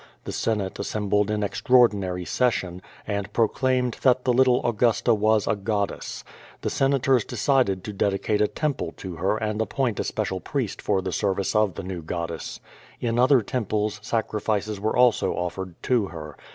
The 0.23 0.31
Senate 0.31 0.79
assembled 0.79 1.29
in 1.29 1.43
extraordinary 1.43 2.25
session, 2.25 2.81
and 3.05 3.31
proclaimed 3.33 3.99
that 4.01 4.25
the 4.25 4.33
little 4.33 4.59
Au 4.63 4.71
gusta 4.71 5.13
was 5.13 5.45
a 5.45 5.55
goddess. 5.55 6.23
The 6.61 6.71
Senators 6.71 7.23
decided 7.23 7.83
to 7.83 7.93
dedicate 7.93 8.41
a 8.41 8.47
temple 8.47 8.93
to 8.97 9.17
her 9.17 9.37
and 9.37 9.61
appoint 9.61 9.99
a 9.99 10.03
special 10.03 10.39
priest 10.41 10.81
for 10.81 11.03
the 11.03 11.11
service 11.11 11.55
of 11.55 11.75
the 11.75 11.83
new 11.83 12.01
goddess. 12.01 12.59
In 12.99 13.19
other 13.19 13.43
temples 13.43 13.99
sacrifices 14.01 14.79
were 14.79 14.97
also 14.97 15.33
offer 15.35 15.67
ed 15.67 15.75
to 15.83 16.07
her. 16.07 16.35